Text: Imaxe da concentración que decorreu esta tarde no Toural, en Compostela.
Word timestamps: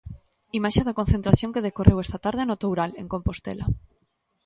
Imaxe 0.59 0.81
da 0.87 0.97
concentración 0.99 1.53
que 1.53 1.65
decorreu 1.67 1.97
esta 1.99 2.21
tarde 2.25 2.43
no 2.47 2.59
Toural, 2.63 2.91
en 3.01 3.07
Compostela. 3.13 3.65